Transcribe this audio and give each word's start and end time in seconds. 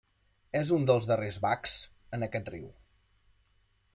És 0.59 0.71
uns 0.77 0.87
dels 0.91 1.07
darreres 1.11 1.37
bacs 1.43 1.77
en 2.19 2.27
aquest 2.29 2.51
riu. 2.57 2.67